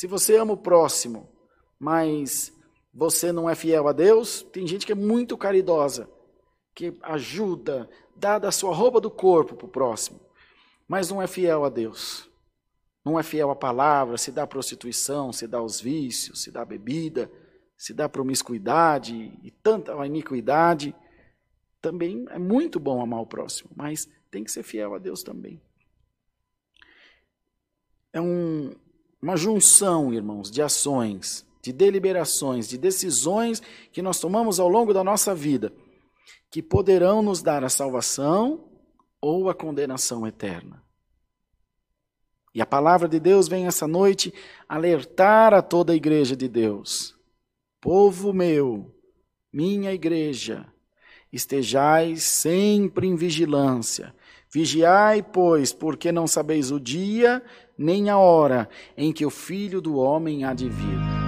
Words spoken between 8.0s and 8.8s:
dá da sua